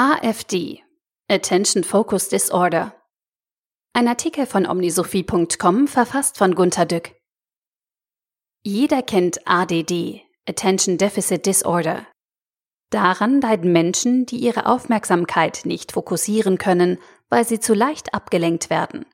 AFD 0.00 0.84
Attention 1.28 1.82
Focus 1.82 2.28
Disorder 2.28 2.94
Ein 3.94 4.06
Artikel 4.06 4.46
von 4.46 4.64
omnisophie.com 4.64 5.88
verfasst 5.88 6.38
von 6.38 6.54
Gunter 6.54 6.86
Dück. 6.86 7.16
Jeder 8.62 9.02
kennt 9.02 9.40
ADD 9.44 10.22
Attention 10.48 10.98
Deficit 10.98 11.44
Disorder. 11.44 12.06
Daran 12.90 13.40
leiden 13.40 13.72
Menschen, 13.72 14.24
die 14.24 14.36
ihre 14.36 14.66
Aufmerksamkeit 14.66 15.62
nicht 15.64 15.90
fokussieren 15.90 16.58
können, 16.58 17.00
weil 17.28 17.44
sie 17.44 17.58
zu 17.58 17.74
leicht 17.74 18.14
abgelenkt 18.14 18.70
werden. 18.70 19.04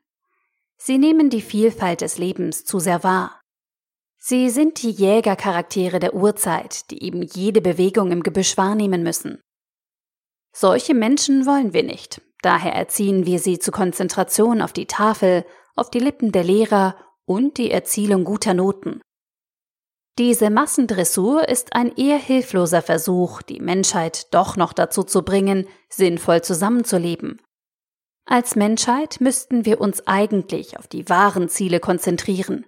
Sie 0.76 0.98
nehmen 0.98 1.30
die 1.30 1.40
Vielfalt 1.40 2.02
des 2.02 2.18
Lebens 2.18 2.66
zu 2.66 2.78
sehr 2.78 3.02
wahr. 3.02 3.40
Sie 4.18 4.50
sind 4.50 4.82
die 4.82 4.90
Jägercharaktere 4.90 5.98
der 5.98 6.12
Urzeit, 6.12 6.90
die 6.90 7.02
eben 7.02 7.22
jede 7.22 7.62
Bewegung 7.62 8.12
im 8.12 8.22
Gebüsch 8.22 8.58
wahrnehmen 8.58 9.02
müssen. 9.02 9.40
Solche 10.56 10.94
Menschen 10.94 11.46
wollen 11.46 11.72
wir 11.72 11.82
nicht, 11.82 12.22
daher 12.42 12.72
erziehen 12.74 13.26
wir 13.26 13.40
sie 13.40 13.58
zu 13.58 13.72
Konzentration 13.72 14.62
auf 14.62 14.72
die 14.72 14.86
Tafel, 14.86 15.44
auf 15.74 15.90
die 15.90 15.98
Lippen 15.98 16.30
der 16.30 16.44
Lehrer 16.44 16.96
und 17.24 17.58
die 17.58 17.72
Erzielung 17.72 18.22
guter 18.22 18.54
Noten. 18.54 19.00
Diese 20.16 20.50
Massendressur 20.50 21.48
ist 21.48 21.74
ein 21.74 21.96
eher 21.96 22.18
hilfloser 22.18 22.82
Versuch, 22.82 23.42
die 23.42 23.58
Menschheit 23.58 24.32
doch 24.32 24.56
noch 24.56 24.72
dazu 24.72 25.02
zu 25.02 25.22
bringen, 25.22 25.66
sinnvoll 25.88 26.42
zusammenzuleben. 26.42 27.42
Als 28.24 28.54
Menschheit 28.54 29.20
müssten 29.20 29.64
wir 29.64 29.80
uns 29.80 30.06
eigentlich 30.06 30.78
auf 30.78 30.86
die 30.86 31.08
wahren 31.08 31.48
Ziele 31.48 31.80
konzentrieren. 31.80 32.64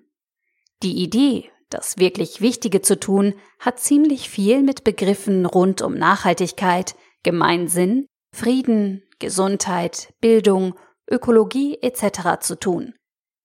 Die 0.83 1.01
Idee, 1.05 1.49
das 1.71 1.99
wirklich 1.99 2.41
Wichtige 2.41 2.83
zu 2.83 2.99
tun, 2.99 3.35
hat 3.61 3.79
ziemlich 3.79 4.29
viel 4.29 4.65
mit 4.65 4.83
Begriffen 4.83 5.47
rund 5.47 5.83
um 5.83 5.95
Nachhaltigkeit, 5.95 6.97
Gemeinsinn, 7.27 8.07
Frieden, 8.33 9.03
Gesundheit, 9.19 10.15
Bildung, 10.21 10.77
Ökologie 11.11 11.77
etc. 11.83 12.39
zu 12.39 12.57
tun. 12.57 12.95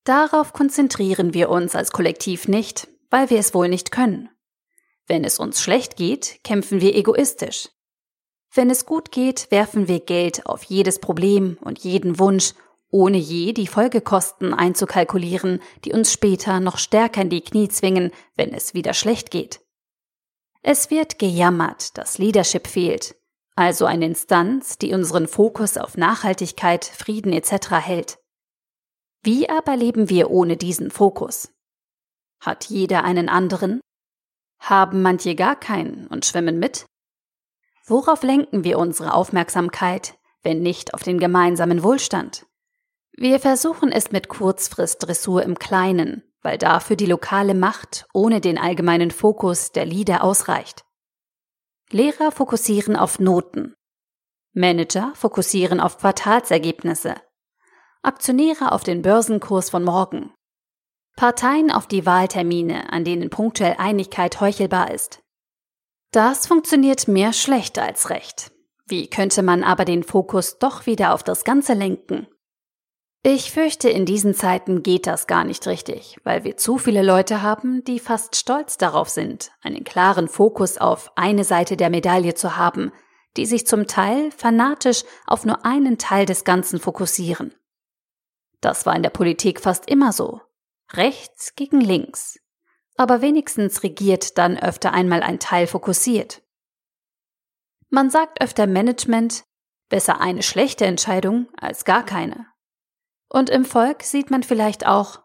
Darauf 0.03 0.53
konzentrieren 0.53 1.33
wir 1.33 1.50
uns 1.50 1.75
als 1.75 1.92
Kollektiv 1.92 2.47
nicht, 2.47 2.89
weil 3.09 3.31
wir 3.31 3.39
es 3.39 3.55
wohl 3.55 3.70
nicht 3.70 3.89
können. 3.89 4.30
Wenn 5.08 5.23
es 5.23 5.39
uns 5.39 5.64
schlecht 5.64 5.95
geht, 5.95 6.44
kämpfen 6.44 6.80
wir 6.80 6.95
egoistisch. 6.95 7.70
Wenn 8.53 8.70
es 8.70 8.86
gut 8.86 9.11
geht, 9.11 9.50
werfen 9.50 9.88
wir 9.88 10.00
Geld 10.00 10.45
auf 10.45 10.61
jedes 10.61 11.00
Problem 11.00 11.58
und 11.61 11.80
jeden 11.80 12.20
Wunsch 12.20 12.53
ohne 12.92 13.17
je 13.17 13.52
die 13.52 13.66
Folgekosten 13.66 14.53
einzukalkulieren, 14.53 15.59
die 15.86 15.94
uns 15.94 16.14
später 16.14 16.59
noch 16.59 16.77
stärker 16.77 17.23
in 17.23 17.31
die 17.31 17.42
Knie 17.42 17.70
zwingen, 17.70 18.11
wenn 18.36 18.53
es 18.53 18.75
wieder 18.75 18.94
schlecht 18.94 19.31
geht. 19.31 19.59
Es 20.61 20.92
wird 20.92 21.17
gejammert, 21.17 21.98
dass 21.98 22.20
Leadership 22.20 22.67
fehlt, 22.67 23.16
also 23.62 23.86
eine 23.86 24.06
Instanz, 24.06 24.80
die 24.80 24.94
unseren 24.94 25.28
Fokus 25.28 25.78
auf 25.78 25.95
Nachhaltigkeit, 25.95 26.84
Frieden 26.84 27.31
etc. 27.31 27.72
hält. 27.73 28.17
Wie 29.23 29.50
aber 29.50 29.78
leben 29.78 30.09
wir 30.09 30.31
ohne 30.31 30.58
diesen 30.58 30.90
Fokus? 30.90 31.54
Hat 32.39 32.66
jeder 32.66 33.04
einen 33.04 33.30
anderen? 33.30 33.80
Haben 34.59 35.04
manche 35.04 35.36
gar 35.36 35.56
keinen 35.56 36.08
und 36.08 36.26
schwimmen 36.26 36.58
mit? 36.58 36.86
Worauf 37.86 38.23
lenken 38.23 38.64
wir 38.64 38.80
unsere 38.80 39.14
Aufmerksamkeit, 39.14 40.17
wenn 40.42 40.62
nicht 40.62 40.95
auf 40.95 41.04
den 41.04 41.20
gemeinsamen 41.20 41.84
Wohlstand? 41.84 42.48
Wir 43.14 43.39
versuchen 43.39 43.92
es 43.92 44.12
mit 44.12 44.28
Kurzfristdressur 44.28 45.44
im 45.44 45.59
Kleinen, 45.59 46.23
weil 46.42 46.58
dafür 46.58 46.95
die 46.95 47.06
lokale 47.06 47.54
Macht 47.54 48.08
ohne 48.12 48.42
den 48.42 48.58
allgemeinen 48.58 49.12
Fokus 49.12 49.72
der 49.72 49.86
Leader 49.86 50.23
ausreicht. 50.23 50.84
Lehrer 51.94 52.31
fokussieren 52.31 52.95
auf 52.95 53.20
Noten. 53.20 53.75
Manager 54.53 55.14
fokussieren 55.16 55.80
auf 55.80 55.98
Quartalsergebnisse. 55.98 57.16
Aktionäre 58.02 58.72
auf 58.72 58.83
den 58.83 59.02
Börsenkurs 59.02 59.70
von 59.70 59.83
morgen. 59.83 60.33
Parteien 61.15 61.71
auf 61.71 61.88
die 61.88 62.05
Wahltermine, 62.05 62.92
an 62.92 63.04
denen 63.04 63.30
punktuell 63.30 63.76
Einigkeit 63.77 64.39
heuchelbar 64.42 64.92
ist. 64.92 65.21
Das 66.11 66.48
funktioniert 66.48 67.08
mehr 67.08 67.32
schlecht 67.32 67.77
als 67.80 68.10
recht. 68.10 68.52
Wie 68.86 69.10
könnte 69.10 69.44
man 69.44 69.64
aber 69.64 69.86
den 69.86 70.04
Fokus 70.04 70.60
doch 70.60 70.86
wieder 70.86 71.14
auf 71.14 71.23
das 71.23 71.44
Ganze 71.44 71.73
lenken? 71.73 72.27
Ich 73.23 73.52
fürchte, 73.52 73.87
in 73.87 74.08
diesen 74.08 74.33
Zeiten 74.33 74.82
geht 74.82 75.05
das 75.05 75.27
gar 75.27 75.43
nicht 75.43 75.67
richtig, 75.67 76.17
weil 76.23 76.43
wir 76.43 76.58
zu 76.58 76.80
viele 76.80 77.04
Leute 77.04 77.43
haben, 77.43 77.83
die 77.83 77.99
fast 77.99 78.36
stolz 78.36 78.77
darauf 78.77 79.09
sind, 79.09 79.52
einen 79.61 79.83
klaren 79.83 80.27
Fokus 80.27 80.80
auf 80.80 81.11
eine 81.15 81.43
Seite 81.43 81.77
der 81.77 81.92
Medaille 81.92 82.33
zu 82.33 82.58
haben, 82.58 82.92
die 83.37 83.45
sich 83.45 83.67
zum 83.67 83.86
Teil 83.86 84.32
fanatisch 84.32 85.04
auf 85.27 85.45
nur 85.45 85.64
einen 85.65 85.99
Teil 85.99 86.26
des 86.26 86.45
Ganzen 86.45 86.80
fokussieren. 86.80 87.54
Das 88.59 88.87
war 88.87 88.95
in 88.95 89.04
der 89.04 89.11
Politik 89.11 89.61
fast 89.61 89.88
immer 89.88 90.14
so. 90.14 90.42
Rechts 90.93 91.55
gegen 91.55 91.80
links. 91.80 92.39
Aber 92.98 93.21
wenigstens 93.21 93.83
regiert 93.83 94.39
dann 94.39 94.58
öfter 94.58 94.93
einmal 94.93 95.21
ein 95.21 95.39
Teil 95.39 95.67
fokussiert. 95.67 96.42
Man 97.89 98.09
sagt 98.09 98.42
öfter 98.42 98.65
Management, 98.65 99.43
besser 99.89 100.21
eine 100.21 100.42
schlechte 100.42 100.86
Entscheidung 100.86 101.49
als 101.58 101.86
gar 101.86 102.03
keine. 102.03 102.51
Und 103.31 103.49
im 103.49 103.64
Volk 103.64 104.03
sieht 104.03 104.30
man 104.30 104.43
vielleicht 104.43 104.86
auch 104.86 105.21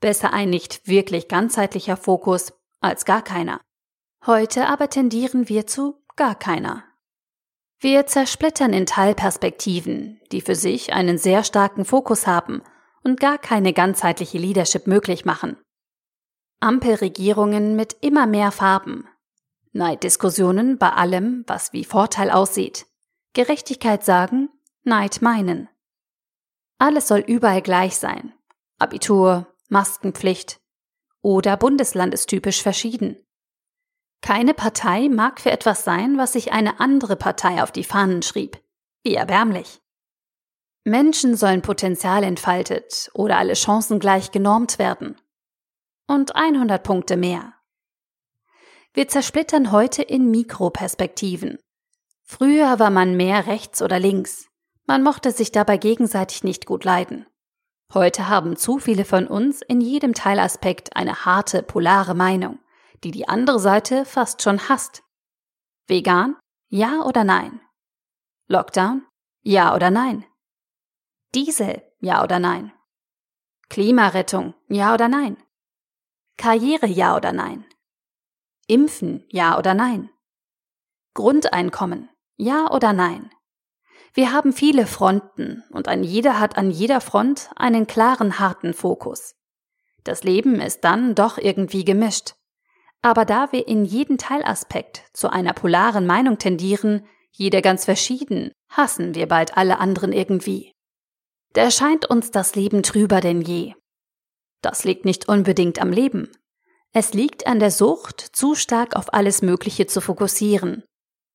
besser 0.00 0.32
ein 0.32 0.48
nicht 0.48 0.88
wirklich 0.88 1.28
ganzheitlicher 1.28 1.98
Fokus 1.98 2.54
als 2.80 3.04
gar 3.04 3.20
keiner. 3.20 3.60
Heute 4.24 4.68
aber 4.68 4.88
tendieren 4.88 5.50
wir 5.50 5.66
zu 5.66 6.02
gar 6.16 6.34
keiner. 6.34 6.84
Wir 7.78 8.06
zersplittern 8.06 8.72
in 8.72 8.86
Teilperspektiven, 8.86 10.18
die 10.32 10.40
für 10.40 10.54
sich 10.54 10.94
einen 10.94 11.18
sehr 11.18 11.44
starken 11.44 11.84
Fokus 11.84 12.26
haben 12.26 12.62
und 13.04 13.20
gar 13.20 13.36
keine 13.36 13.74
ganzheitliche 13.74 14.38
Leadership 14.38 14.86
möglich 14.86 15.26
machen. 15.26 15.58
Ampelregierungen 16.60 17.76
mit 17.76 17.96
immer 18.00 18.26
mehr 18.26 18.50
Farben. 18.50 19.06
Neiddiskussionen 19.72 20.78
bei 20.78 20.90
allem, 20.90 21.44
was 21.46 21.74
wie 21.74 21.84
Vorteil 21.84 22.30
aussieht. 22.30 22.86
Gerechtigkeit 23.34 24.04
sagen, 24.04 24.48
Neid 24.84 25.20
meinen. 25.20 25.68
Alles 26.82 27.06
soll 27.06 27.20
überall 27.20 27.62
gleich 27.62 27.96
sein. 27.96 28.34
Abitur, 28.80 29.46
Maskenpflicht 29.68 30.60
oder 31.20 31.56
Bundesland 31.56 32.12
ist 32.12 32.26
typisch 32.26 32.60
verschieden. 32.60 33.24
Keine 34.20 34.52
Partei 34.52 35.08
mag 35.08 35.40
für 35.40 35.52
etwas 35.52 35.84
sein, 35.84 36.18
was 36.18 36.32
sich 36.32 36.50
eine 36.50 36.80
andere 36.80 37.14
Partei 37.14 37.62
auf 37.62 37.70
die 37.70 37.84
Fahnen 37.84 38.22
schrieb. 38.22 38.60
Wie 39.04 39.14
erbärmlich. 39.14 39.80
Menschen 40.82 41.36
sollen 41.36 41.62
Potenzial 41.62 42.24
entfaltet 42.24 43.12
oder 43.14 43.36
alle 43.38 43.54
Chancen 43.54 44.00
gleich 44.00 44.32
genormt 44.32 44.80
werden. 44.80 45.14
Und 46.08 46.34
100 46.34 46.82
Punkte 46.82 47.16
mehr. 47.16 47.54
Wir 48.92 49.06
zersplittern 49.06 49.70
heute 49.70 50.02
in 50.02 50.32
Mikroperspektiven. 50.32 51.60
Früher 52.24 52.80
war 52.80 52.90
man 52.90 53.16
mehr 53.16 53.46
rechts 53.46 53.82
oder 53.82 54.00
links. 54.00 54.48
Man 54.86 55.02
mochte 55.02 55.30
sich 55.30 55.52
dabei 55.52 55.76
gegenseitig 55.76 56.44
nicht 56.44 56.66
gut 56.66 56.84
leiden. 56.84 57.26
Heute 57.94 58.28
haben 58.28 58.56
zu 58.56 58.78
viele 58.78 59.04
von 59.04 59.26
uns 59.26 59.62
in 59.62 59.80
jedem 59.80 60.14
Teilaspekt 60.14 60.96
eine 60.96 61.24
harte, 61.24 61.62
polare 61.62 62.14
Meinung, 62.14 62.58
die 63.04 63.10
die 63.10 63.28
andere 63.28 63.60
Seite 63.60 64.04
fast 64.04 64.42
schon 64.42 64.68
hasst. 64.68 65.02
Vegan? 65.86 66.36
Ja 66.68 67.02
oder 67.02 67.22
nein? 67.24 67.60
Lockdown? 68.48 69.06
Ja 69.42 69.74
oder 69.74 69.90
nein? 69.90 70.24
Diesel? 71.34 71.82
Ja 72.00 72.22
oder 72.22 72.38
nein? 72.38 72.72
Klimarettung? 73.68 74.54
Ja 74.68 74.94
oder 74.94 75.08
nein? 75.08 75.36
Karriere? 76.38 76.86
Ja 76.86 77.16
oder 77.16 77.32
nein? 77.32 77.64
Impfen? 78.66 79.24
Ja 79.28 79.58
oder 79.58 79.74
nein? 79.74 80.10
Grundeinkommen? 81.14 82.08
Ja 82.36 82.70
oder 82.70 82.92
nein? 82.92 83.30
Wir 84.14 84.32
haben 84.32 84.52
viele 84.52 84.86
Fronten 84.86 85.64
und 85.70 85.88
ein 85.88 86.04
jeder 86.04 86.38
hat 86.38 86.58
an 86.58 86.70
jeder 86.70 87.00
Front 87.00 87.50
einen 87.56 87.86
klaren, 87.86 88.38
harten 88.38 88.74
Fokus. 88.74 89.34
Das 90.04 90.22
Leben 90.22 90.60
ist 90.60 90.84
dann 90.84 91.14
doch 91.14 91.38
irgendwie 91.38 91.84
gemischt. 91.84 92.34
Aber 93.00 93.24
da 93.24 93.52
wir 93.52 93.66
in 93.66 93.84
jedem 93.84 94.18
Teilaspekt 94.18 95.04
zu 95.12 95.30
einer 95.30 95.54
polaren 95.54 96.06
Meinung 96.06 96.38
tendieren, 96.38 97.06
jeder 97.30 97.62
ganz 97.62 97.86
verschieden, 97.86 98.52
hassen 98.68 99.14
wir 99.14 99.26
bald 99.26 99.56
alle 99.56 99.78
anderen 99.78 100.12
irgendwie. 100.12 100.72
Da 101.54 101.62
erscheint 101.62 102.08
uns 102.08 102.30
das 102.30 102.54
Leben 102.54 102.82
trüber 102.82 103.20
denn 103.20 103.40
je. 103.40 103.74
Das 104.60 104.84
liegt 104.84 105.04
nicht 105.04 105.28
unbedingt 105.28 105.80
am 105.80 105.90
Leben. 105.90 106.30
Es 106.92 107.14
liegt 107.14 107.46
an 107.46 107.58
der 107.58 107.70
Sucht, 107.70 108.20
zu 108.20 108.54
stark 108.54 108.94
auf 108.94 109.14
alles 109.14 109.40
Mögliche 109.40 109.86
zu 109.86 110.02
fokussieren, 110.02 110.84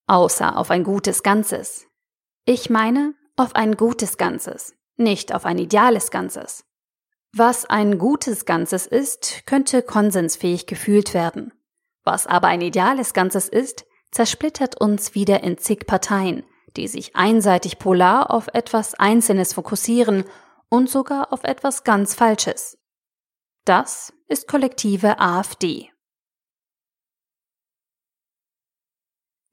außer 0.05 0.55
auf 0.55 0.69
ein 0.69 0.83
gutes 0.83 1.23
Ganzes. 1.23 1.86
Ich 2.49 2.69
meine 2.69 3.13
auf 3.35 3.55
ein 3.55 3.75
gutes 3.75 4.15
Ganzes, 4.15 4.73
nicht 4.95 5.35
auf 5.35 5.43
ein 5.43 5.57
ideales 5.57 6.11
Ganzes. 6.11 6.63
Was 7.33 7.65
ein 7.65 7.97
gutes 7.97 8.45
Ganzes 8.45 8.87
ist, 8.87 9.45
könnte 9.45 9.81
konsensfähig 9.81 10.65
gefühlt 10.65 11.13
werden. 11.13 11.51
Was 12.05 12.25
aber 12.25 12.47
ein 12.47 12.61
ideales 12.61 13.13
Ganzes 13.13 13.49
ist, 13.49 13.85
zersplittert 14.11 14.79
uns 14.79 15.13
wieder 15.13 15.43
in 15.43 15.57
zig 15.57 15.87
Parteien, 15.87 16.45
die 16.77 16.87
sich 16.87 17.17
einseitig 17.17 17.79
polar 17.79 18.31
auf 18.31 18.47
etwas 18.53 18.93
Einzelnes 18.93 19.51
fokussieren 19.51 20.23
und 20.69 20.89
sogar 20.89 21.33
auf 21.33 21.43
etwas 21.43 21.83
ganz 21.83 22.15
Falsches. 22.15 22.77
Das 23.65 24.13
ist 24.29 24.47
kollektive 24.47 25.19
AfD. 25.19 25.89